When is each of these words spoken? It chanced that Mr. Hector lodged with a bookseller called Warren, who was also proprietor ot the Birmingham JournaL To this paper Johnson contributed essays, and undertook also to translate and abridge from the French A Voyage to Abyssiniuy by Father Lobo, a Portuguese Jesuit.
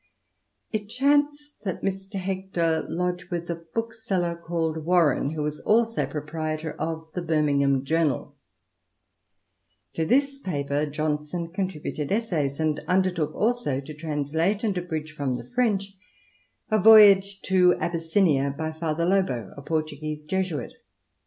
It 0.71 0.89
chanced 0.89 1.61
that 1.63 1.83
Mr. 1.83 2.15
Hector 2.15 2.87
lodged 2.89 3.29
with 3.29 3.47
a 3.51 3.55
bookseller 3.75 4.35
called 4.35 4.83
Warren, 4.83 5.29
who 5.33 5.43
was 5.43 5.59
also 5.59 6.07
proprietor 6.07 6.75
ot 6.81 7.13
the 7.13 7.21
Birmingham 7.21 7.85
JournaL 7.85 8.35
To 9.93 10.03
this 10.03 10.39
paper 10.39 10.87
Johnson 10.87 11.49
contributed 11.51 12.11
essays, 12.11 12.59
and 12.59 12.79
undertook 12.87 13.35
also 13.35 13.79
to 13.79 13.93
translate 13.93 14.63
and 14.63 14.75
abridge 14.75 15.11
from 15.13 15.37
the 15.37 15.45
French 15.45 15.95
A 16.71 16.79
Voyage 16.79 17.39
to 17.43 17.73
Abyssiniuy 17.75 18.57
by 18.57 18.71
Father 18.71 19.05
Lobo, 19.05 19.53
a 19.55 19.61
Portuguese 19.61 20.23
Jesuit. 20.23 20.73